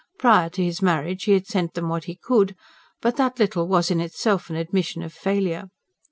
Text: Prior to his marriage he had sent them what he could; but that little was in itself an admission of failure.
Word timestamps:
Prior 0.17 0.49
to 0.49 0.63
his 0.63 0.81
marriage 0.81 1.25
he 1.25 1.33
had 1.33 1.45
sent 1.45 1.75
them 1.75 1.87
what 1.87 2.05
he 2.05 2.15
could; 2.15 2.55
but 3.03 3.17
that 3.17 3.37
little 3.37 3.67
was 3.67 3.91
in 3.91 3.99
itself 4.01 4.49
an 4.49 4.55
admission 4.55 5.03
of 5.03 5.13
failure. 5.13 5.69